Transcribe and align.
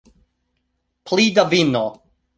Pli 1.05 1.29
da 1.35 1.43
vino 1.51 1.85